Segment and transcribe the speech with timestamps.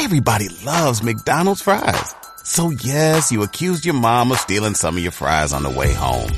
[0.00, 2.14] Everybody loves McDonald's fries.
[2.44, 5.92] So yes, you accused your mom of stealing some of your fries on the way
[5.92, 6.30] home.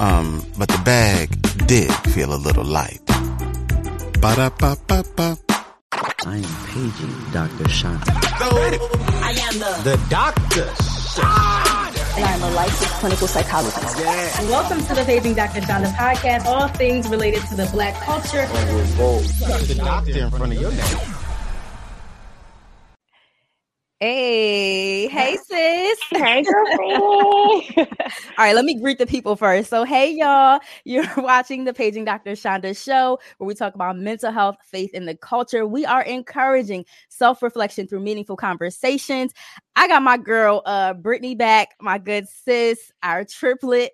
[0.00, 1.28] Um, but the bag
[1.66, 3.00] did feel a little light.
[4.20, 5.36] Ba-da-ba-ba-ba.
[6.26, 7.68] I am paging Dr.
[7.68, 8.04] Chanda.
[8.08, 10.68] I am the, The doctor.
[12.16, 13.98] and I'm a licensed clinical psychologist.
[14.48, 15.60] Welcome to the Paging Dr.
[15.60, 18.46] Chanda podcast, all things related to the black culture.
[18.46, 21.13] The doctor in front of your name.
[24.00, 25.98] Hey, hey, sis.
[26.12, 27.02] Hey, girlfriend.
[27.76, 29.70] All right, let me greet the people first.
[29.70, 32.34] So, hey, y'all, you're watching the Paging Dr.
[32.34, 35.66] Chanda show where we talk about mental health, faith, and the culture.
[35.66, 39.32] We are encouraging self reflection through meaningful conversations.
[39.76, 43.92] I got my girl, uh, Brittany, back, my good sis, our triplet,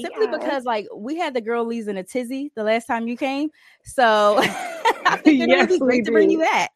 [0.00, 3.16] simply because, like, we had the girl Lee's in a tizzy the last time you
[3.16, 3.50] came.
[3.84, 4.38] So,
[5.06, 6.70] I think it would be great to bring you back.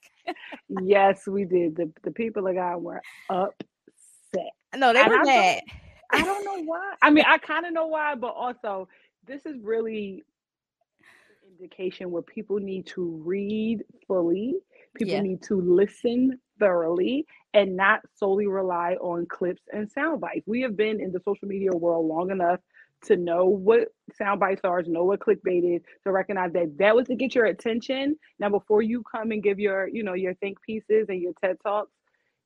[0.83, 1.77] Yes, we did.
[1.77, 4.51] The the people of God were upset.
[4.77, 5.63] No, they were I don't- mad.
[6.13, 6.95] I don't know why.
[7.03, 8.89] I mean, I kind of know why, but also
[9.27, 10.23] this is really
[11.43, 14.55] an indication where people need to read fully.
[14.95, 15.23] People Yeah.
[15.23, 20.47] need to listen thoroughly and not solely rely on clips and sound bites.
[20.47, 22.61] We have been in the social media world long enough
[23.05, 26.95] to know what sound bites are, to know what clickbait is, to recognize that that
[26.95, 28.17] was to get your attention.
[28.39, 31.57] Now, before you come and give your, you know, your think pieces and your TED
[31.63, 31.91] talks,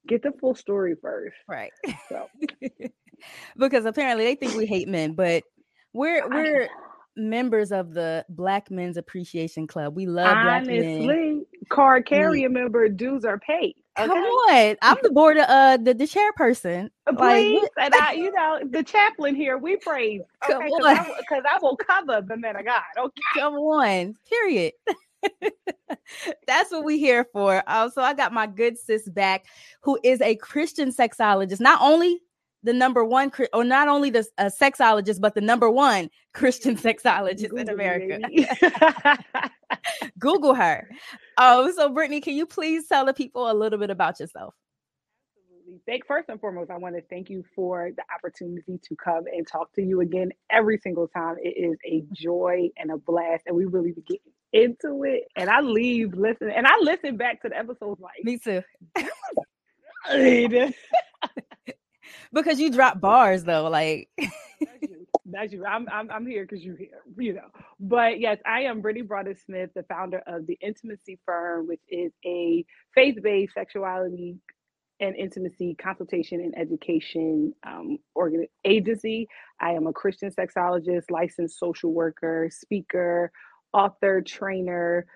[0.07, 1.37] get the full story first.
[1.49, 1.73] Right.
[2.09, 2.27] So
[3.57, 5.45] because apparently they think we hate men, but
[5.93, 6.69] we're we're
[7.17, 9.97] members of the Black Men's Appreciation Club.
[9.97, 11.03] We love black men.
[11.03, 13.75] honestly, card carrier member dues are paid.
[13.99, 14.21] Come Okay.
[14.21, 16.91] on, I'm the board of uh the, the chairperson.
[17.07, 20.23] Uh, Like, Please, and I, you know, the chaplain here, we praise.
[20.43, 20.97] Come Okay, because.
[21.33, 22.83] I, I will cover the man of God.
[22.97, 23.23] Okay.
[23.35, 24.73] Come on, period.
[26.47, 27.63] That's what we here for.
[27.67, 29.47] Um, so I got my good sis back,
[29.83, 31.61] who is a Christian sexologist.
[31.61, 32.21] Not only
[32.63, 37.45] the number one, or not only the a sexologist, but the number one Christian sexologist
[37.45, 39.19] in Google me, America.
[40.19, 40.89] Google her.
[41.37, 44.55] Um, so Brittany, can you please tell the people a little bit about yourself?
[45.69, 45.81] Absolutely.
[45.87, 49.47] Thank first and foremost, I want to thank you for the opportunity to come and
[49.47, 51.37] talk to you again every single time.
[51.43, 55.25] It is a joy and a blast, and we really be getting into it.
[55.37, 58.63] And I leave listen, and I listen back to the episodes like Me too.
[62.33, 64.09] Because you drop bars though, like
[64.65, 65.07] That's you.
[65.27, 65.65] That's you.
[65.67, 67.49] I'm I'm I'm here because you're here, you know.
[67.81, 72.13] But yes, I am Brittany Broaddus Smith, the founder of the Intimacy Firm, which is
[72.27, 72.65] a
[72.95, 74.37] faith-based sexuality
[75.01, 79.29] and intimacy consultation and education um, organ agency.
[79.61, 83.33] I am a Christian sexologist, licensed social worker, speaker,
[83.73, 85.07] author, trainer,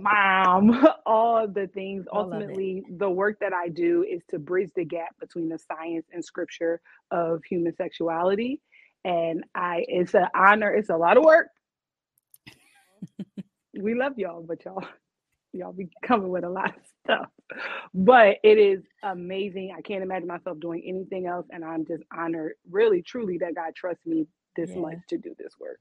[0.00, 2.06] mom, all the things.
[2.10, 2.22] All.
[2.24, 6.24] Ultimately, the work that I do is to bridge the gap between the science and
[6.24, 6.80] scripture
[7.10, 8.60] of human sexuality.
[9.04, 10.72] And I, it's an honor.
[10.72, 11.48] It's a lot of work.
[13.78, 14.84] we love y'all, but y'all,
[15.52, 17.28] y'all be coming with a lot of stuff.
[17.94, 19.74] But it is amazing.
[19.76, 23.74] I can't imagine myself doing anything else, and I'm just honored, really, truly, that God
[23.76, 24.26] trusts me
[24.56, 24.80] this Yeah.
[24.82, 25.78] much to do this work.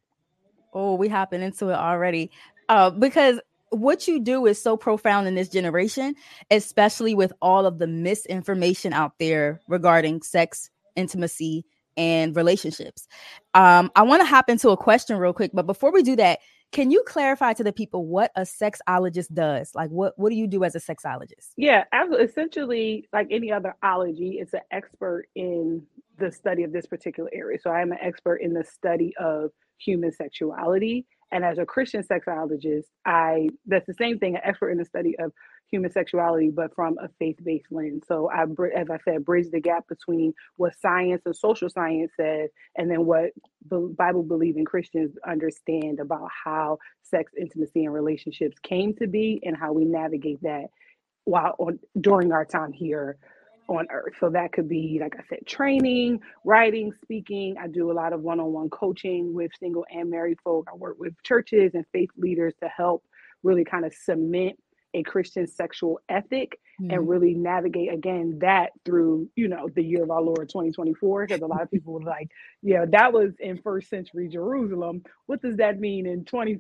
[0.74, 2.32] oh, we hopping into it already.
[2.70, 3.40] Uh, because
[3.76, 6.16] what you do is so profound in this generation,
[6.52, 11.66] especially with all of the misinformation out there regarding sex, intimacy,
[11.98, 13.08] and relationships.
[13.54, 16.40] Um, I want to hop into a question real quick, but before we do that,
[16.72, 19.74] can you clarify to the people what a sexologist does?
[19.76, 21.52] Like, what what do you do as a sexologist?
[21.56, 21.86] Yeah.
[22.20, 25.84] Essentially, like any other ology, it's an expert in
[26.18, 27.60] the study of this particular area.
[27.62, 31.06] So I am an expert in the study of human sexuality.
[31.32, 35.18] And as a Christian sexologist, I that's the same thing, an expert in the study
[35.20, 35.32] of
[35.70, 38.04] human sexuality, but from a faith-based lens.
[38.08, 38.44] So I,
[38.76, 43.06] as I said, bridge the gap between what science and social science says, and then
[43.06, 43.32] what
[43.70, 49.74] Bi- Bible-believing Christians understand about how sex, intimacy, and relationships came to be, and how
[49.74, 50.68] we navigate that
[51.26, 53.18] while on during our time here
[53.68, 54.14] on earth.
[54.20, 57.56] So that could be, like I said, training, writing, speaking.
[57.60, 60.68] I do a lot of one-on-one coaching with single and married folk.
[60.72, 63.04] I work with churches and faith leaders to help
[63.44, 64.58] really kind of cement
[64.94, 66.94] a Christian sexual ethic Mhm.
[66.94, 71.26] and really navigate again that through, you know, the year of our Lord 2024.
[71.28, 72.30] Because a lot of people were like,
[72.62, 75.04] yeah, that was in first century Jerusalem.
[75.26, 76.60] What does that mean in 21st?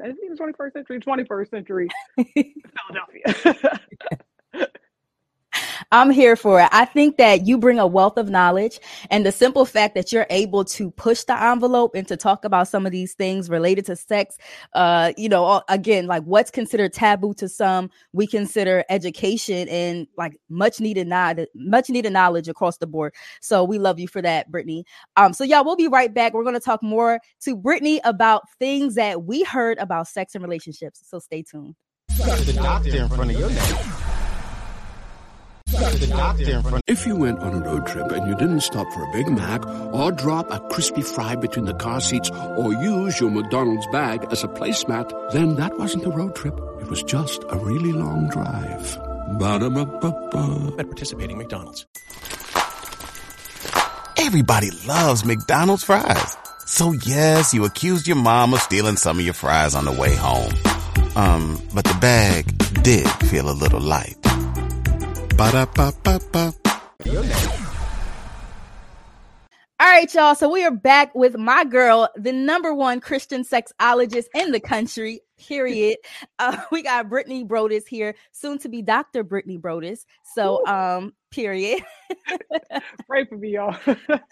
[0.00, 3.80] I think it's 21st century, 21st century Philadelphia.
[5.92, 6.68] I'm here for it.
[6.72, 8.80] I think that you bring a wealth of knowledge
[9.10, 12.66] and the simple fact that you're able to push the envelope and to talk about
[12.66, 14.36] some of these things related to sex,
[14.72, 20.36] uh, you know, again, like what's considered taboo to some, we consider education and like
[20.48, 23.14] much needed knowledge, much needed knowledge across the board.
[23.40, 24.84] So we love you for that, Brittany.
[25.16, 26.34] Um, so y'all, we'll be right back.
[26.34, 31.02] We're to talk more to Brittany about things that we heard about sex and relationships.
[31.04, 31.74] So stay tuned.
[32.08, 34.05] the doctor in front of your name.
[35.68, 39.66] If you went on a road trip and you didn't stop for a Big Mac
[39.92, 44.44] or drop a crispy fry between the car seats or use your McDonald's bag as
[44.44, 46.54] a placemat, then that wasn't a road trip.
[46.80, 48.96] It was just a really long drive.
[49.38, 50.76] Ba-da-ba-ba-ba.
[50.78, 51.84] At participating McDonald's.
[54.18, 56.36] Everybody loves McDonald's fries.
[56.66, 60.14] So yes, you accused your mom of stealing some of your fries on the way
[60.14, 60.52] home.
[61.16, 64.16] Um, but the bag did feel a little light.
[65.36, 66.52] Ba-da-ba-ba-ba.
[69.78, 70.34] All right, y'all.
[70.34, 75.20] So we are back with my girl, the number one Christian sexologist in the country.
[75.38, 75.98] Period.
[76.38, 79.22] uh, we got Brittany Broaddus here, soon to be Dr.
[79.22, 80.06] Brittany Broaddus.
[80.34, 81.82] So, um, period.
[83.06, 83.76] Pray for me, y'all.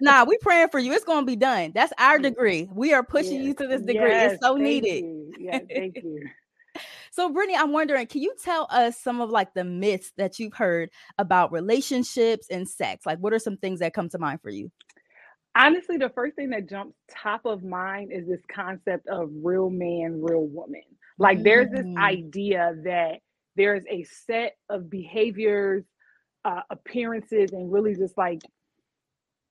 [0.00, 0.94] nah, we praying for you.
[0.94, 1.72] It's gonna be done.
[1.74, 2.66] That's our degree.
[2.72, 3.44] We are pushing Yes.
[3.44, 4.08] you to this degree.
[4.08, 5.04] Yes, it's so needed.
[5.04, 5.32] you.
[5.38, 6.26] Yeah, thank you.
[7.14, 10.54] So, Brittany, I'm wondering, can you tell us some of like the myths that you've
[10.54, 13.06] heard about relationships and sex?
[13.06, 14.72] Like, what are some things that come to mind for you?
[15.54, 20.20] Honestly, the first thing that jumps top of mind is this concept of real man,
[20.20, 20.82] real woman.
[21.16, 21.96] Like there's this Mm.
[21.96, 23.20] idea that
[23.54, 25.84] there's a set of behaviors,
[26.44, 28.40] uh, appearances, and really just like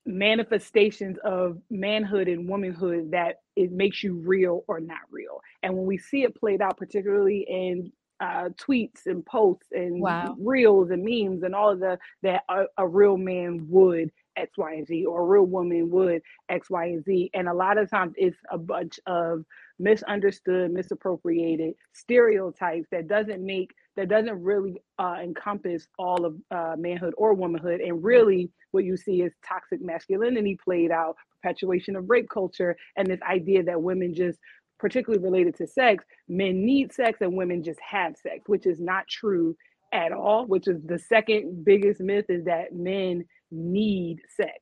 [0.06, 5.40] manifestations of manhood and womanhood that it makes you real or not real.
[5.62, 10.38] And when we see it played out, particularly in uh, tweets and posts and Wow.
[10.38, 14.74] reels and memes and all of the that a, a real man would X, Y,
[14.74, 17.30] and Z, or a real woman would X, Y, and Z.
[17.34, 19.44] And a lot of times it's a bunch of
[19.80, 27.14] misunderstood, misappropriated stereotypes that doesn't make that doesn't really uh, encompass all of uh, manhood
[27.18, 27.82] or womanhood.
[27.82, 33.08] And really, what you see is toxic masculinity played out, perpetuation of rape culture, and
[33.08, 34.40] this idea that women just
[34.80, 39.08] particularly related to sex, men need sex and women just have sex, which is not
[39.08, 39.56] true
[39.94, 40.46] at all.
[40.46, 44.60] Which is the second biggest myth is that men need sex.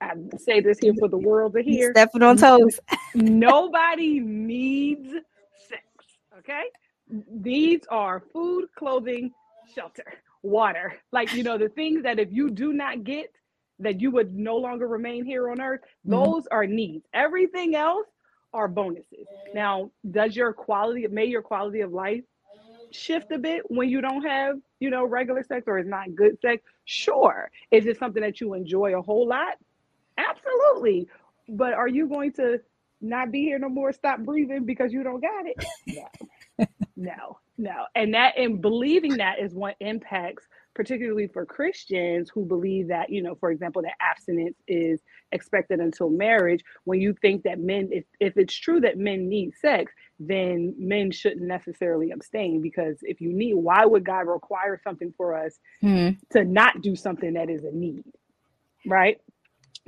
[0.00, 1.90] I say this here for the world to hear.
[1.92, 2.78] Stepping on toes.
[3.14, 5.10] Nobody needs
[5.68, 5.82] sex.
[6.38, 6.64] Okay.
[7.08, 9.32] These are food, clothing,
[9.64, 10.04] shelter,
[10.42, 10.94] water.
[11.12, 13.32] Like, you know, the things that if you do not get,
[13.78, 16.10] that you would no longer remain here on earth, Mhm.
[16.10, 17.06] those are needs.
[17.14, 18.06] Everything else
[18.52, 19.26] are bonuses.
[19.52, 22.24] Now, does your quality, may your quality of life
[22.90, 26.40] shift a bit when you don't have, you know, regular sex or it's not good
[26.40, 26.62] sex?
[26.84, 27.50] Sure.
[27.70, 29.58] Is it something that you enjoy a whole lot?
[30.18, 31.08] Absolutely.
[31.48, 32.60] But are you going to
[33.00, 35.64] not be here no more, stop breathing because you don't got it?
[35.86, 36.66] No.
[36.96, 37.86] No, no.
[37.96, 43.22] And that and believing that is what impacts particularly for Christians who believe that, you
[43.22, 45.02] know, for example, that abstinence is
[45.32, 49.52] expected until marriage, when you think that men, if, if it's true that men need
[49.60, 55.12] sex, then men shouldn't necessarily abstain because if you need, why would God require something
[55.16, 56.10] for us Hmm.
[56.32, 58.04] to not do something that is a need?
[58.86, 59.18] Right?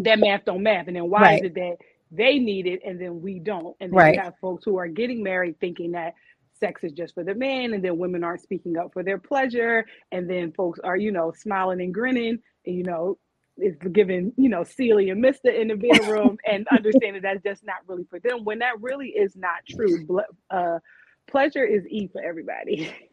[0.01, 0.89] That math don't math.
[0.89, 1.35] And then why Right.
[1.35, 1.77] is it that
[2.13, 3.77] they need it and then we don't?
[3.81, 4.09] And then Right.
[4.09, 6.15] you have folks who are getting married thinking that
[6.59, 9.85] sex is just for the men and then women aren't speaking up for their pleasure
[10.13, 13.19] and then folks are you know smiling and grinning and you know
[13.57, 17.77] it's giving you know Celie and Mister in the bedroom and understanding that's just not
[17.87, 20.07] really for them when that really is not true
[20.51, 20.79] uh,
[21.27, 22.93] pleasure is E for everybody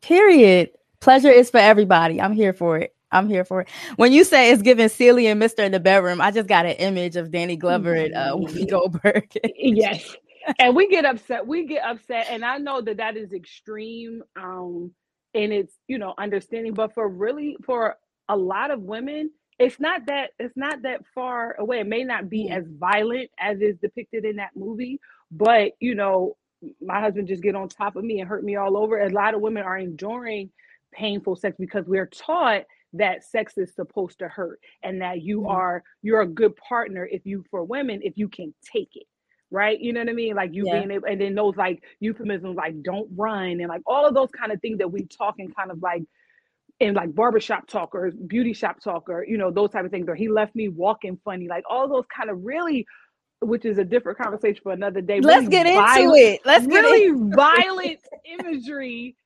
[0.00, 0.70] Period.
[1.00, 2.20] Pleasure is for everybody.
[2.20, 2.94] I'm here for it.
[3.10, 3.68] I'm here for it.
[3.96, 6.72] When you say it's giving Celie and Mister in the bedroom, I just got an
[6.72, 9.30] image of Danny Glover and uh, Whoopi Goldberg.
[9.56, 10.16] yes
[10.58, 14.92] and we get upset we get upset and i know that that is extreme um
[15.34, 17.96] and it's you know understanding but for really for
[18.28, 21.80] a lot of women it's not that it's not that far away.
[21.80, 25.00] It may not be as violent as is depicted in that movie
[25.32, 26.36] but you know
[26.82, 29.00] my husband just get on top of me and hurt me all over.
[29.00, 30.50] A lot of women are enduring
[30.94, 32.64] painful sex because we're taught
[32.94, 35.50] that sex is supposed to hurt and that you Mhm.
[35.50, 39.07] are you're a good partner if you for women if you can take it
[39.50, 40.78] right you know what i mean like you Yeah.
[40.80, 44.30] being able and then those like euphemisms like don't run and like all of those
[44.30, 46.02] kind of things that we talk in kind of like
[46.80, 50.08] in like barbershop talk or beauty shop talk or you know those type of things
[50.08, 52.86] or he left me walking funny like all those kind of really
[53.40, 56.40] which is a different conversation for another day Let's really get into violent- it.
[56.44, 57.36] Let's get really into it.
[57.36, 59.16] violent imagery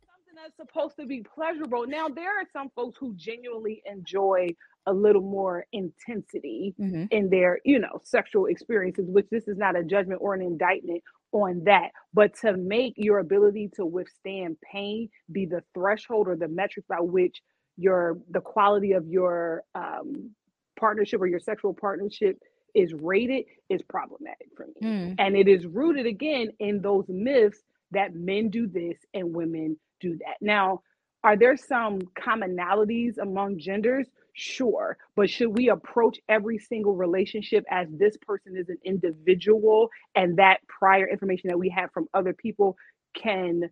[0.00, 1.84] something that's supposed to be pleasurable.
[1.86, 4.48] Now there are some folks who genuinely enjoy
[4.86, 7.04] a little more intensity Mm-hmm.
[7.10, 11.02] in their, you know, sexual experiences, which this is not a judgment or an indictment
[11.32, 11.90] on that.
[12.14, 17.00] But to make your ability to withstand pain be the threshold or the metric by
[17.00, 17.40] which
[17.76, 20.30] your the quality of your um,
[20.78, 22.38] partnership or your sexual partnership
[22.74, 24.88] is rated is problematic for me.
[24.88, 25.14] Mm.
[25.18, 27.58] And it is rooted again in those myths
[27.92, 30.36] that men do this and women do that.
[30.40, 30.82] Now,
[31.24, 34.06] are there some commonalities among genders?
[34.38, 34.98] Sure.
[35.16, 40.58] But should we approach every single relationship as this person is an individual and that
[40.68, 42.76] prior information that we have from other people
[43.16, 43.62] can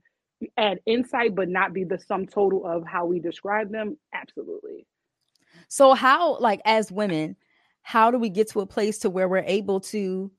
[0.57, 3.99] add insight but not be the sum total of how we describe them?
[4.15, 4.87] Absolutely.
[5.69, 7.37] So how like as women,
[7.83, 10.33] how do we get to a place to where we're able to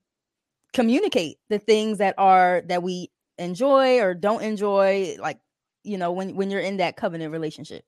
[0.73, 5.37] communicate the things that are that we enjoy or don't enjoy like
[5.83, 7.85] you know when when you're in that covenant relationship?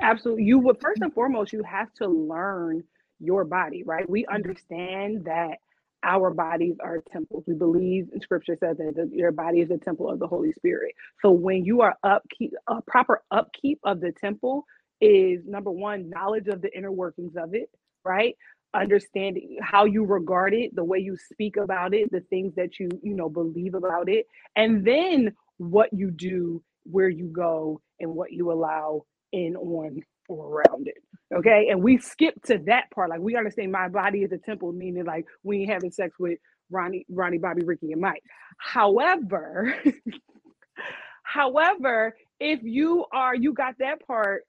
[0.00, 0.44] Absolutely.
[0.44, 1.14] You would first and mm-hmm.
[1.14, 2.82] foremost, you have to learn
[3.20, 4.08] your body, right?
[4.08, 4.34] We mm-hmm.
[4.34, 5.58] understand that
[6.04, 7.44] our bodies are temples.
[7.46, 10.94] We believe in scripture says that your body is the temple of the Holy Spirit.
[11.20, 14.64] So when you are upkeep, a proper upkeep of the temple
[15.00, 17.68] is number one, knowledge of the inner workings of it,
[18.04, 18.36] right?
[18.74, 22.88] Understanding how you regard it, the way you speak about it, the things that you,
[23.02, 28.32] you know, believe about it, and then what you do, where you go, and what
[28.32, 29.02] you allow
[29.32, 31.02] in, on, or around it.
[31.34, 31.68] Okay.
[31.70, 33.10] And we skip to that part.
[33.10, 36.38] Like we understand my body is a temple, meaning like we ain't having sex with
[36.70, 38.22] Ronnie, Ronnie, Bobby, Ricky, and Mike.
[38.58, 39.74] However,
[41.22, 44.44] however, if you are you got that part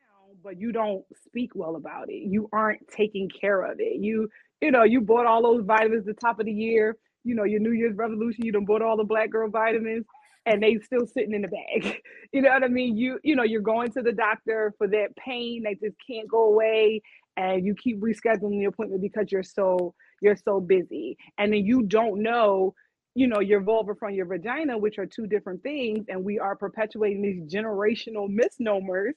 [0.00, 4.00] down, but you don't speak well about it, you aren't taking care of it.
[4.00, 4.28] You,
[4.60, 7.60] you know, you bought all those vitamins the top of the year, you know, your
[7.60, 10.04] New Year's revolution, you done bought all the black girl vitamins
[10.48, 12.00] and they still sitting in the bag.
[12.30, 12.96] You know what I mean?
[12.98, 16.44] You you know you're going to the doctor for that pain that just can't go
[16.44, 17.00] away,
[17.38, 21.84] and you keep rescheduling the appointment because you're so you're so busy, and then you
[21.84, 22.74] don't know
[23.14, 26.54] you know your vulva from your vagina, which are two different things, and we are
[26.54, 29.14] perpetuating these generational misnomers.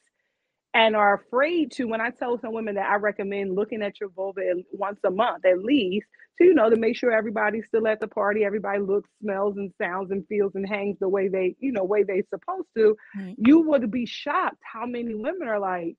[0.74, 4.10] And are afraid to when I tell some women that I recommend looking at your
[4.10, 7.88] vulva at- once a month at least to you know to make sure everybody's still
[7.88, 11.56] at the party everybody looks smells and sounds and feels and hangs the way they
[11.60, 13.36] you know way they supposed to Right.
[13.38, 15.98] you would be shocked how many women are like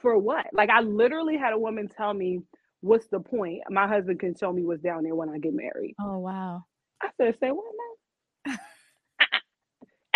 [0.00, 2.40] for what like i literally had a woman tell me
[2.82, 5.94] what's the point my husband can show me what's down there when i get married
[6.00, 6.64] Oh wow.
[7.02, 7.64] i said say what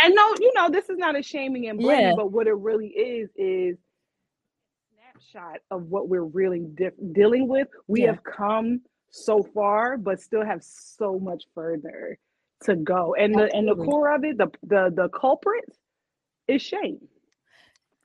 [0.03, 2.15] and no you know this is not a shaming and blaming Yeah.
[2.17, 3.79] but what it really is is
[4.95, 8.09] snapshot of what we're really dif- dealing with we Yeah.
[8.09, 8.81] have come
[9.11, 12.19] so far but still have so much further
[12.65, 15.65] to go and the and the core of it the the the culprit
[16.49, 16.99] is shame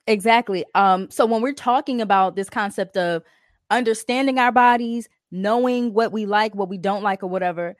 [0.06, 0.64] Exactly.
[0.74, 3.22] Um, so when we're talking about this concept of
[3.70, 7.76] understanding our bodies, knowing what we like, what we don't like, or whatever,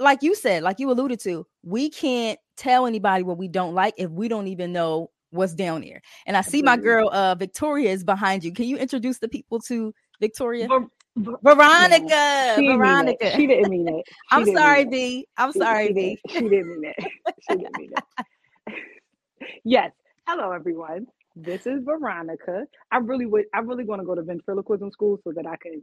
[0.00, 3.94] like you said, like you alluded to, we can't tell anybody what we don't like
[3.98, 6.00] if we don't even know what's down there.
[6.26, 8.52] And I see my girl uh Victoria is behind you.
[8.52, 10.66] Can you introduce the people to Victoria?
[10.66, 12.54] Ver- ver- Veronica.
[12.56, 13.18] she didn't mean it.
[13.20, 13.30] Veronica.
[13.36, 14.04] She didn't mean it.
[14.08, 14.84] She I'm sorry.
[14.84, 15.28] V.
[15.36, 16.18] I'm She- sorry, she, V.
[16.28, 17.06] She didn't mean it.
[17.48, 18.74] She didn't mean it.
[19.64, 19.92] yes.
[20.26, 21.06] Hello, everyone.
[21.36, 22.66] This is Veronica.
[22.90, 23.44] I really would.
[23.54, 25.82] I really want to go to ventriloquism school so that I can.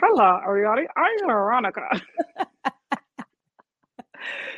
[0.00, 0.86] Hello, everybody.
[0.96, 2.00] I'm Veronica.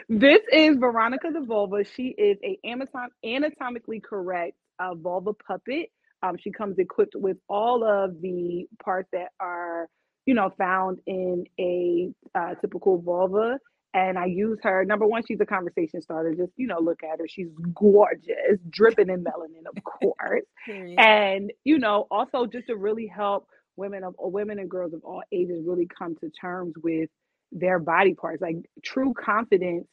[0.09, 1.85] This is Veronica the vulva.
[1.85, 5.91] She is a Amazon anatomically correct uh, vulva puppet.
[6.23, 9.89] Um, she comes equipped with all of the parts that are,
[10.27, 13.59] you know, found in a uh, typical vulva.
[13.95, 14.85] And I use her.
[14.85, 16.35] Number one, she's a conversation starter.
[16.35, 17.27] Just you know, look at her.
[17.29, 20.43] She's gorgeous, dripping in melanin, of course
[20.99, 23.47] and you know also just to really help
[23.77, 27.11] women of women and girls of all ages really come to terms with
[27.55, 29.87] their body parts like true confidence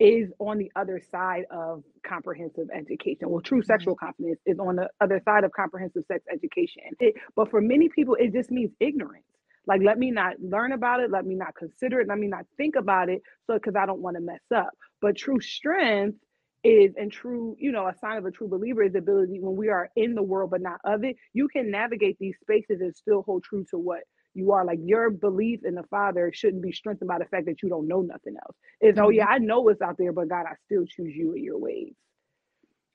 [0.00, 3.28] is on the other side of comprehensive education.
[3.28, 3.66] Well true mm-hmm.
[3.66, 6.84] sexual confidence is on the other side of comprehensive sex education.
[7.00, 9.24] It- but for many people it just means ignorance.
[9.66, 11.10] Like let me not learn about it.
[11.10, 12.08] Let me not consider it.
[12.08, 14.70] Let me not think about it so because i don't want to mess up.
[15.02, 16.18] But true strength
[16.64, 19.56] is and true, you know, a sign of a true believer is the ability when
[19.56, 22.94] we are in the world but not of it, you can navigate these spaces and
[22.94, 24.00] still hold true to what
[24.34, 24.64] you are.
[24.64, 27.88] Like your belief in the Father shouldn't be strengthened by the fact that you don't
[27.88, 28.56] know nothing else.
[28.80, 31.44] It's oh yeah, I know what's out there, but God, I still choose you and
[31.44, 31.94] your ways.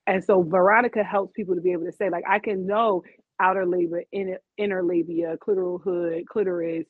[0.07, 3.03] And so Veronica helps people to be able to say, like, I can know
[3.39, 6.85] outer labia, inner, inner labia, clitoral hood, clitoris,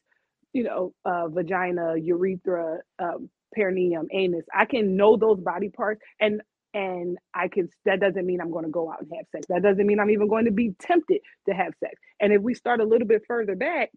[0.53, 4.45] you know, uh, vagina, urethra, um, perineum, anus.
[4.53, 6.41] I can know those body parts and
[6.73, 9.45] and I can that doesn't mean I'm going to go out and have sex.
[9.47, 11.93] That doesn't mean I'm even going to be tempted to have sex.
[12.19, 13.91] And if we start a little bit further back,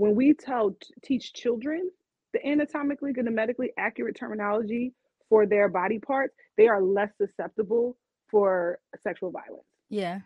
[0.00, 1.90] when we tell teach children
[2.34, 4.94] the anatomically and medically accurate terminology
[5.28, 7.98] for their body parts, they are less susceptible
[8.30, 9.66] for sexual violence.
[9.90, 10.20] Yeah.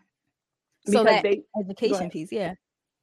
[0.85, 2.55] So Because that they education piece, yeah.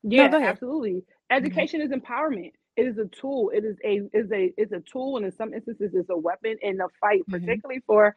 [0.03, 0.51] yeah, ahead.
[0.51, 1.05] absolutely.
[1.31, 2.53] Education is empowerment.
[2.77, 3.51] It is a tool.
[3.55, 6.57] It is a is a is a tool, and in some instances, it's a weapon
[6.63, 7.31] in the fight, Mhm.
[7.31, 8.17] particularly for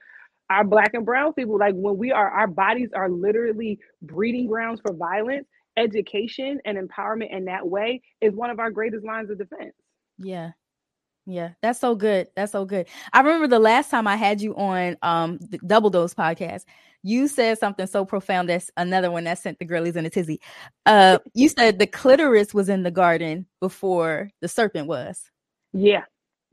[0.50, 1.58] our black and brown people.
[1.60, 5.48] Like when we are, our bodies are literally breeding grounds for violence.
[5.78, 9.74] Education and empowerment in that way is one of our greatest lines of defense.
[10.18, 10.52] Yeah.
[11.28, 12.28] Yeah, that's so good.
[12.36, 12.88] That's so good.
[13.12, 16.66] I remember the last time I had you on um the Double Dose podcast,
[17.02, 18.48] you said something so profound.
[18.50, 20.40] That's another one that sent the girlies in a tizzy.
[20.86, 25.32] Uh, you said the clitoris was in the garden before the serpent was.
[25.74, 26.04] Yeah,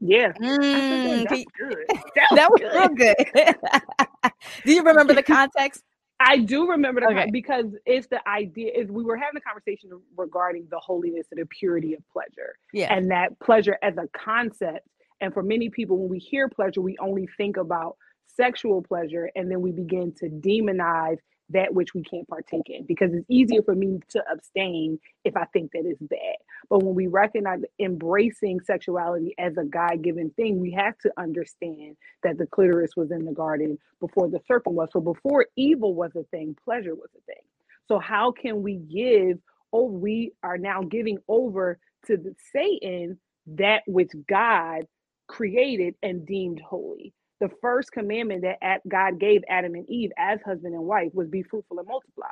[0.00, 0.32] yeah.
[0.40, 1.86] Mm, said, can That's you- good.
[2.36, 4.32] that was real good.
[4.64, 5.82] Do you remember the context?
[6.24, 7.30] I do remember the Okay.
[7.30, 11.46] because it's the idea is we were having a conversation regarding the holiness and the
[11.46, 12.54] purity of pleasure.
[12.72, 12.92] Yeah.
[12.94, 14.86] and that pleasure as a concept.
[15.20, 19.50] And for many people, when we hear pleasure, we only think about sexual pleasure, and
[19.50, 21.18] then we begin to demonize
[21.52, 25.46] that which we can't partake in because it's easier for me to abstain if I
[25.46, 26.36] think that it's bad.
[26.70, 31.96] But when we recognize embracing sexuality as a God given thing, we have to understand
[32.22, 34.90] that the clitoris was in the garden before the serpent was.
[34.92, 37.42] So before evil was a thing, pleasure was a thing.
[37.88, 39.38] So how can we give
[39.72, 44.86] oh we are now giving over to the Satan that which God
[45.26, 47.12] created and deemed holy.
[47.42, 51.44] The first commandment that God gave Adam and Eve as husband and wife was be
[51.44, 52.28] fruitful and multiply,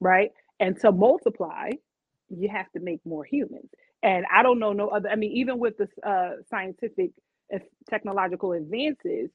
[0.00, 0.30] right?
[0.60, 1.72] And to multiply,
[2.30, 3.70] you have to make more humans.
[4.04, 5.10] And I don't know no other.
[5.10, 7.12] I mean, even with the uh, scientific
[7.50, 9.30] and technological advances,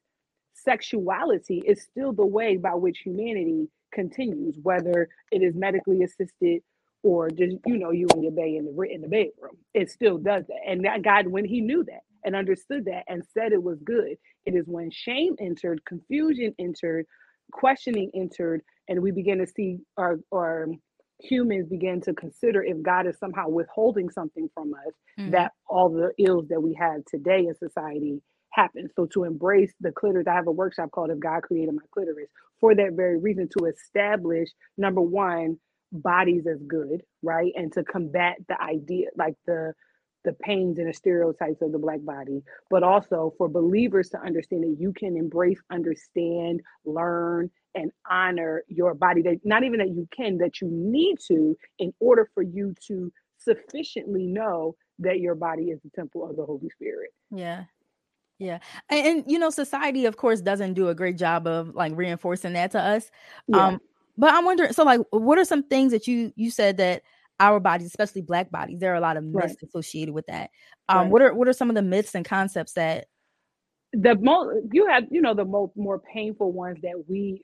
[0.56, 6.62] sexuality is still the way by which humanity continues, whether it is medically assisted
[7.04, 9.58] or just you know you and your bae in the in the bedroom.
[9.74, 10.60] It still does that.
[10.68, 14.18] And that God, when He knew that and understood that and said it was good,
[14.46, 17.06] it is when shame entered, confusion entered,
[17.54, 20.68] questioning entered, and we begin to see our our
[21.22, 25.32] humans begin to consider if God is somehow withholding something from us, Mhm.
[25.32, 28.22] that all the ills that we have today in society
[28.52, 28.90] happen.
[28.96, 32.30] So to embrace the clitoris, I have a workshop called If God Created My Clitoris
[32.60, 35.60] for that very reason to establish number one,
[35.92, 37.52] bodies as good, right?
[37.56, 39.74] And to combat the idea, like the
[40.24, 44.64] the pains and the stereotypes of the black body, but also for believers to understand
[44.64, 49.24] that you can embrace, understand, learn, and honor your body.
[49.24, 53.12] That not even that you can, that you need to, in order for you to
[53.40, 57.10] sufficiently know that your body is the temple of the Holy Spirit.
[57.32, 57.64] Yeah.
[58.38, 58.60] Yeah.
[58.90, 62.54] And, and, you know, society, of course, doesn't do a great job of like reinforcing
[62.54, 63.10] that to us.
[63.48, 63.68] Yeah.
[63.68, 63.80] Um,
[64.22, 67.02] but I'm wondering, so like what are some things that you you said that
[67.40, 69.58] our bodies, especially black bodies, there are a lot of myths Right.
[69.64, 70.52] associated with that.
[70.90, 71.12] Um, Right.
[71.12, 73.08] what are what are some of the myths and concepts that
[73.94, 77.44] the most you have you know the most more painful ones that we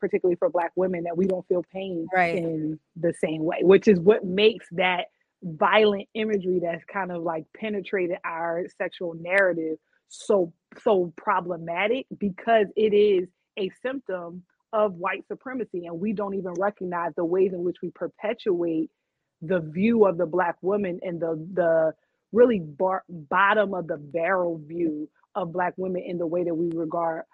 [0.00, 2.34] particularly for black women that we don't feel pain Right.
[2.34, 5.04] in the same way which is what makes that
[5.42, 9.76] violent imagery that's kind of like penetrated our sexual narrative
[10.08, 10.52] so
[10.82, 17.12] so problematic because it is a symptom of white supremacy and we don't even recognize
[17.16, 18.90] the ways in which we perpetuate
[19.42, 21.92] the view of the black woman and the the
[22.32, 26.70] really bar- bottom of the barrel view of black women in the way that we
[26.76, 27.24] regard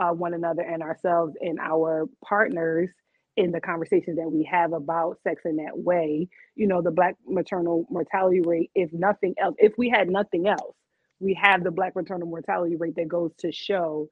[0.00, 2.90] uh, one another and ourselves and our partners
[3.36, 6.28] in the conversations that we have about sex in that way.
[6.56, 10.76] You know the black maternal mortality rate if nothing else if we had nothing else
[11.20, 14.08] we have the black maternal mortality rate that goes to show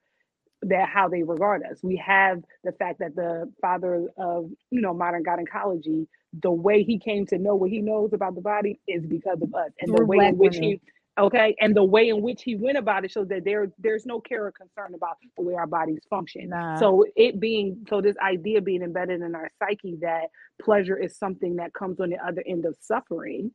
[0.62, 1.78] that how they regard us.
[1.82, 6.08] We have the fact that the father of you know modern gynecology,
[6.42, 9.54] the way he came to know what he knows about the body is because of
[9.54, 10.70] us, and the way in which women.
[10.70, 10.80] he
[11.18, 14.20] okay, and the way in which he went about it shows that there there's no
[14.20, 16.48] care or concern about the way our bodies function.
[16.48, 16.78] Nah.
[16.78, 20.28] So it being so this idea being embedded in our psyche that
[20.60, 23.52] pleasure is something that comes on the other end of suffering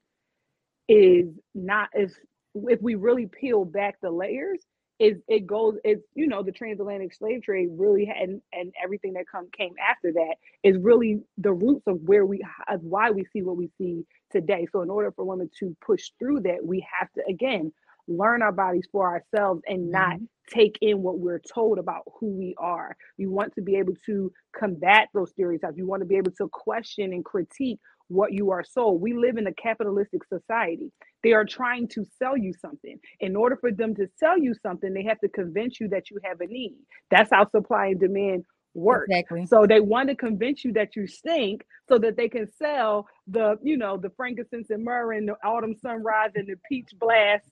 [0.88, 2.14] is not if
[2.56, 4.60] if we really peel back the layers
[5.00, 9.14] is it goes it's you know the transatlantic slave trade really had and, and everything
[9.14, 13.26] that come came after that is really the roots of where we of why we
[13.34, 16.86] see what we see today so in order for women to push through that we
[17.00, 17.72] have to again
[18.08, 19.92] learn our bodies for ourselves and mm-hmm.
[19.92, 23.94] not take in what we're told about who we are we want to be able
[24.06, 28.52] to combat those stereotypes you want to be able to question and critique what you
[28.52, 29.02] are sold.
[29.02, 30.92] We live in a capitalistic society.
[31.24, 33.00] They are trying to sell you something.
[33.20, 36.20] In order for them to sell you something, they have to convince you that you
[36.24, 36.78] have a need.
[37.10, 39.08] That's how supply and demand work.
[39.10, 39.46] Exactly.
[39.46, 43.58] So they want to convince you that you stink so that they can sell the,
[43.62, 47.46] you know, the frankincense and myrrh and the autumn sunrise and the peach blast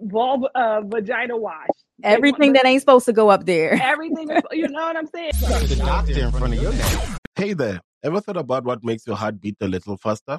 [0.00, 1.68] vulva, uh, vagina wash.
[1.98, 3.78] They Everything that ain't supposed to go up there.
[3.82, 5.32] everything, you know what I'm saying?
[5.40, 7.16] The doctor in front of your name.
[7.36, 10.38] Hey there, ever thought about what makes your heart beat a little faster?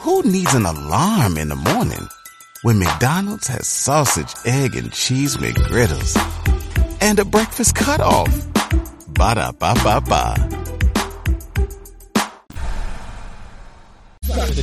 [0.00, 2.08] Who needs an alarm in the morning
[2.62, 6.16] when McDonald's has sausage, egg, and cheese McGriddles
[7.02, 8.32] and a breakfast cutoff?
[9.08, 10.34] Ba da ba ba ba.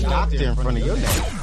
[0.01, 1.36] Doctor in front of your name.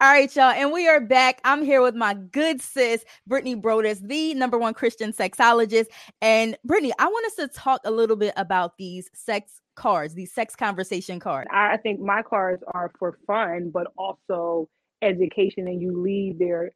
[0.00, 1.40] All right, y'all, and we are back.
[1.42, 5.86] I'm here with my good sis, Brittany Broaddus, the number one Christian sexologist.
[6.22, 10.32] And Brittany, I want us to talk a little bit about these sex cards, these
[10.32, 11.48] sex conversation cards.
[11.52, 14.68] I I think my cards are for fun, but also
[15.02, 16.70] education, and you leave there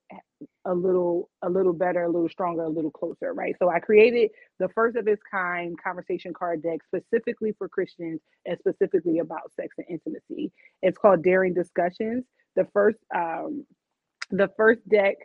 [0.65, 3.55] a little, a little better, a little stronger, a little closer, right?
[3.61, 8.59] So I created the first of its kind conversation card deck specifically for Christians and
[8.59, 10.51] specifically about sex and intimacy.
[10.83, 12.25] It's called Daring Discussions.
[12.57, 13.67] The first, um,
[14.31, 15.17] the first deck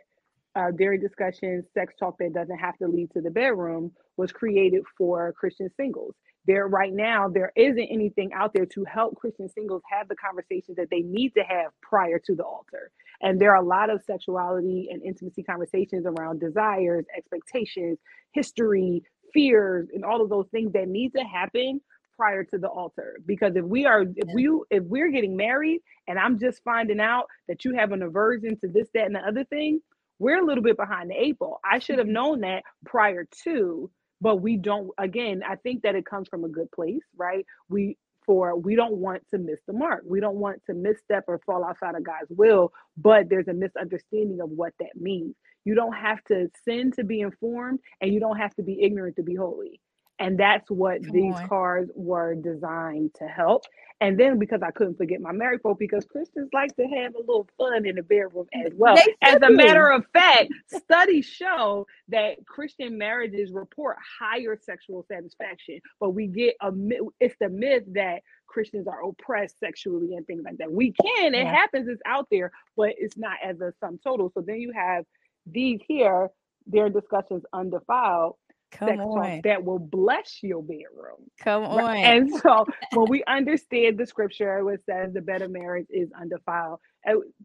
[0.54, 4.82] uh, Daring Discussions, Sex Talk That Doesn't Have to Lead to the Bedroom, was created
[4.96, 6.14] for Christian singles.
[6.46, 10.76] There, right now, there isn't anything out there to help Christian singles have the conversations
[10.76, 12.90] that they need to have prior to the altar.
[13.20, 17.98] And there are a lot of sexuality and intimacy conversations around desires, expectations,
[18.32, 19.02] history,
[19.34, 21.80] fears, and all of those things that need to happen
[22.18, 26.18] prior to the altar because if we are if we if we're getting married and
[26.18, 29.44] i'm just finding out that you have an aversion to this that and the other
[29.44, 29.80] thing
[30.18, 31.60] we're a little bit behind the eight ball.
[31.64, 32.14] I should have mm-hmm.
[32.14, 36.48] known that prior to but we don't again i think that it comes from a
[36.48, 37.46] good place right?
[37.68, 40.02] We for we don't want to miss the mark.
[40.06, 44.40] We don't want to misstep or fall outside of god's will but there's a misunderstanding
[44.40, 45.34] of what that means.
[45.64, 49.16] You don't have to sin to be informed and you don't have to be ignorant
[49.16, 49.80] to be holy
[50.18, 51.48] and that's what Come these on.
[51.48, 53.64] cards were designed to help.
[54.00, 57.18] And then because I couldn't forget my married folk, because Christians like to have a
[57.18, 58.96] little fun in the bedroom as well.
[59.22, 66.10] As a matter of fact, studies show that Christian marriages report higher sexual satisfaction, but
[66.10, 66.72] we get a
[67.20, 70.70] it's the myth that Christians are oppressed sexually and things like that.
[70.70, 71.52] We can, it Yeah.
[71.52, 74.30] happens, it's out there, but it's not as a sum total.
[74.32, 75.04] So then you have
[75.46, 76.28] these here,
[76.66, 78.36] their discussions undefiled
[78.70, 79.40] Come sex talk on.
[79.44, 81.30] that will bless your bedroom.
[81.40, 81.78] Come on.
[81.78, 82.04] Right?
[82.04, 86.80] And so when we understand the scripture which says the better marriage is undefiled,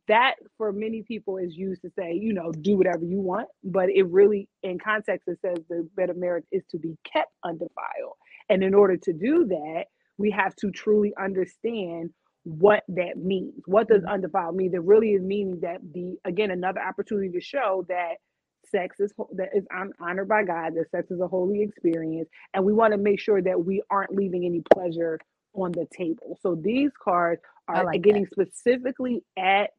[0.07, 3.47] that for many people is used to say, you know, do whatever you want.
[3.63, 8.17] But it really, in context, it says the better marriage is to be kept undefiled.
[8.49, 9.85] And in order to do that,
[10.17, 12.11] we have to truly understand
[12.43, 13.53] what that means.
[13.65, 14.09] What does mm-hmm.
[14.09, 14.71] undefiled mean?
[14.71, 18.15] That really is meaning that the again another opportunity to show that
[18.73, 20.73] sex is that is hon- honored by God.
[20.75, 24.13] That sex is a holy experience, and we want to make sure that we aren't
[24.13, 25.19] leaving any pleasure
[25.53, 26.37] on the table.
[26.41, 29.69] So these cards are like getting specifically at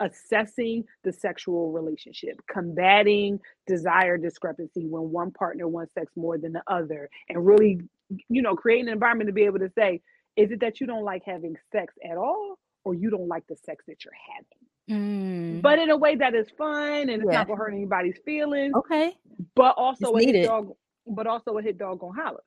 [0.00, 6.62] assessing the sexual relationship, combating desire discrepancy when one partner wants sex more than the
[6.66, 7.80] other, and really,
[8.28, 10.00] you know, creating an environment to be able to say,
[10.36, 13.56] is it that you don't like having sex at all, or you don't like the
[13.56, 14.67] sex that you're having?
[14.88, 17.38] Mm, But in a way that is fun and it's Yeah.
[17.38, 19.16] not gonna hurt anybody's feelings, okay.
[19.54, 20.74] but also It's a hit dog,
[21.06, 22.42] but also a hit dog gonna holler.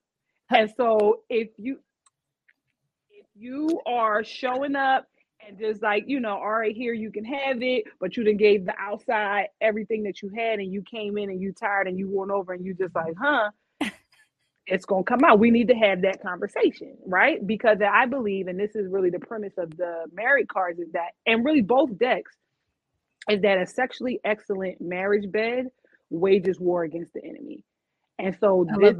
[0.49, 1.79] And so if you
[3.11, 5.07] if you are showing up
[5.47, 8.37] and just like you know, all right, here you can have it, but you done
[8.37, 11.97] gave the outside everything that you had, and you came in and you tired and
[11.97, 13.49] you went over and you just like, huh?
[14.67, 15.39] It's going to come out.
[15.39, 17.45] We need to have that conversation, right?
[17.45, 21.11] Because I believe, and this is really the premise of the married cards, is that,
[21.25, 22.31] and really both decks,
[23.29, 25.67] is that a sexually excellent marriage bed
[26.09, 27.63] wages war against the enemy.
[28.19, 28.95] And so, this,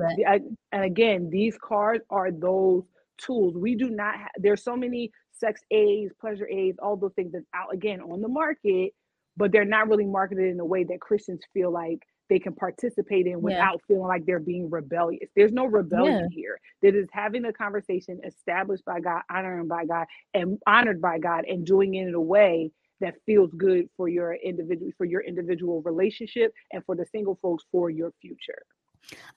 [0.72, 2.84] and again, these cards are those
[3.18, 3.56] tools.
[3.56, 4.18] We do not.
[4.18, 4.30] have.
[4.38, 8.28] there's so many sex aids, pleasure aids, all those things that's out again on the
[8.28, 8.94] market,
[9.38, 12.00] but they're not really marketed in a way that Christians feel like
[12.32, 13.86] they can participate in without yeah.
[13.90, 15.30] feeling like they're being rebellious.
[15.36, 16.36] There's no rebellion yeah.
[16.36, 16.60] here.
[16.82, 21.44] That is having a conversation established by God, honoring by God, and honored by God,
[21.44, 25.82] and doing it in a way that feels good for your individual for your individual
[25.82, 28.62] relationship and for the single folks for your future.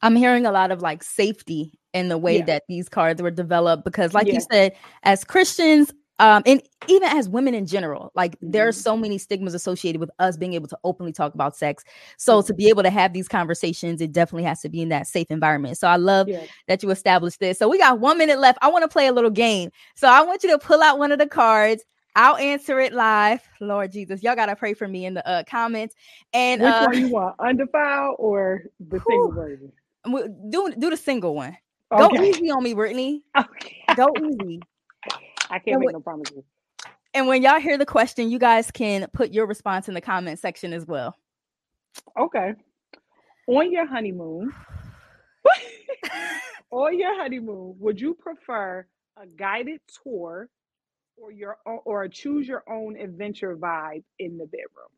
[0.00, 2.44] I'm hearing a lot of like safety in the way yeah.
[2.44, 4.34] that these cards were developed because like yeah.
[4.34, 8.50] you said as Christians um and even as women in general like mm-hmm.
[8.50, 8.80] there are mm-hmm.
[8.80, 11.84] so many stigmas associated with us being able to openly talk about sex
[12.18, 15.06] so to be able to have these conversations it definitely has to be in that
[15.06, 16.44] safe environment so i love yeah.
[16.68, 19.12] that you established this so we got one minute left i want to play a
[19.12, 21.84] little game so i want you to pull out one of the cards
[22.16, 23.40] I'll answer it live.
[23.60, 25.96] Lord Jesus, y'all gotta pray for me in the uh, comments.
[26.32, 29.72] And which uh, one you want, undefiled or the whew, single version?
[30.50, 31.56] Do do the single one.
[31.90, 32.16] Okay.
[32.16, 33.22] Go easy on me, Brittany.
[33.36, 33.82] Okay.
[33.96, 34.60] Go easy.
[35.50, 36.44] I can't and make when, no promises.
[37.12, 40.38] And when y'all hear the question, you guys can put your response in the comment
[40.38, 41.14] section as well.
[42.18, 42.54] Okay.
[43.46, 44.52] On your honeymoon,
[46.70, 50.48] on your honeymoon, would you prefer a guided tour
[51.16, 54.88] or your or a choose your own adventure vibe in the bedroom?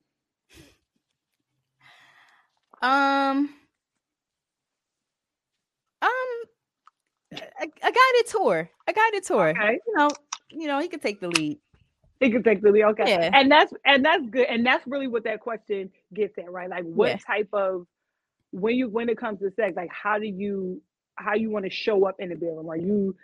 [2.83, 3.51] Um
[6.03, 6.11] um
[7.33, 8.71] a, a guided tour.
[8.87, 9.49] A guided tour.
[9.51, 9.79] Okay.
[9.87, 10.09] You know,
[10.51, 11.59] you know, he could take the lead.
[12.21, 12.85] He could take the lead.
[12.85, 13.11] Okay.
[13.11, 13.31] Yeah.
[13.33, 14.47] And that's and that's good.
[14.49, 16.71] And that's really what that question gets at, right?
[16.71, 17.17] Like what yeah.
[17.27, 17.87] type of
[18.53, 20.81] when you when it comes to sex, like how do you
[21.17, 22.69] how you want to show up in the bedroom?
[22.69, 23.15] Are you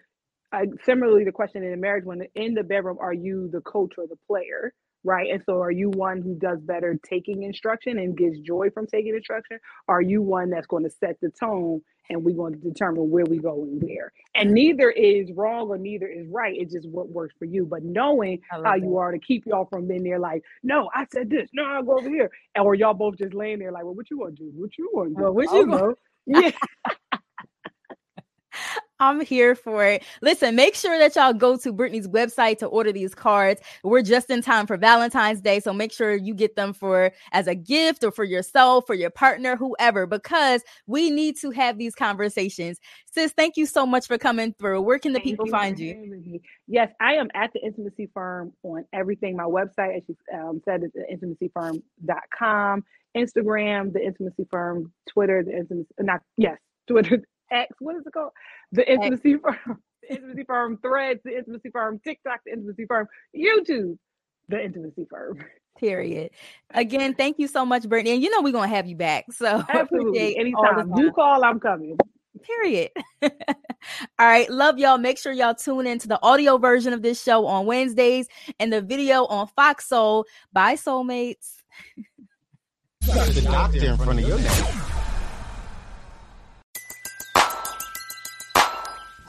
[0.53, 3.95] uh, similarly the question in a marriage when in the bedroom are you the coach
[3.97, 5.31] or the player right?
[5.31, 9.15] And so are you one who does better taking instruction and gets joy from taking
[9.15, 9.59] instruction?
[9.88, 13.25] Are you one that's going to set the tone and we're going to determine where
[13.25, 16.55] we go and where and neither is wrong or neither is right.
[16.59, 17.65] It's just what works for you.
[17.65, 18.81] But knowing how that.
[18.81, 21.49] you are to keep y'all from being there like no i said this.
[21.53, 22.31] No i'll go over here.
[22.59, 24.51] Or y'all both just laying there like well what you want to do?
[24.55, 25.23] What you want to do?
[25.23, 25.95] Well, what you going
[26.27, 26.51] yeah
[29.03, 30.05] I'm here for it.
[30.21, 33.61] Listen, make sure that y'all go to Brittany's website to order these cards.
[33.83, 37.49] We're just in time for Valentine's Day, so make sure you get them for as
[37.49, 41.97] a gift or for yourself, for your partner, whoever, because we need to have these
[41.97, 42.79] conversations.
[43.11, 44.81] Sis, thank you so much for coming through.
[44.83, 46.41] Where can the thank people you find you?
[46.69, 49.35] Yes, I am at the Intimacy Firm on everything.
[49.35, 52.85] My website, as you um, said, is the intimacyfirm.com,
[53.17, 58.33] Instagram, the Intimacy Firm, Twitter, the Intimacy, not yes, Twitter, X, what is it called?
[58.73, 59.43] The Intimacy X.
[59.43, 63.99] Firm, the Intimacy Firm Threads, the Intimacy Firm TikTok, the Intimacy Firm YouTube,
[64.49, 65.45] the Intimacy Firm.
[65.79, 66.31] Period.
[66.71, 68.12] Again, thank you so much, Brittany.
[68.15, 69.25] And you know we're gonna have you back.
[69.33, 70.93] So absolutely anytime.
[70.97, 71.97] You call, I'm coming.
[72.43, 72.91] Period.
[73.23, 73.31] all
[74.19, 74.51] right.
[74.51, 74.99] Love y'all.
[74.99, 78.73] Make sure y'all tune in to the audio version of this show on Wednesdays and
[78.73, 80.27] the video on Fox Soul.
[80.53, 81.57] Bye, soulmates.
[83.01, 84.92] the doctor in front of your name.